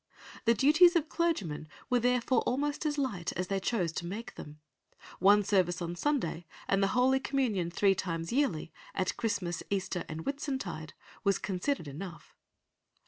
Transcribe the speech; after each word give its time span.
The 0.45 0.55
duties 0.55 0.95
of 0.95 1.09
clergymen 1.09 1.67
were 1.87 1.99
therefore 1.99 2.39
almost 2.47 2.87
as 2.87 2.97
light 2.97 3.33
as 3.33 3.49
they 3.49 3.59
chose 3.59 3.91
to 3.91 4.05
make 4.07 4.33
them. 4.33 4.59
One 5.19 5.43
service 5.43 5.79
on 5.79 5.95
Sunday, 5.95 6.47
and 6.67 6.81
the 6.81 6.87
Holy 6.97 7.19
Communion 7.19 7.69
three 7.69 7.93
times 7.93 8.31
yearly, 8.33 8.73
at 8.95 9.15
Christmas, 9.15 9.61
Easter, 9.69 10.03
and 10.09 10.21
Whitsuntide, 10.25 10.93
was 11.23 11.37
considered 11.37 11.87
enough. 11.87 12.33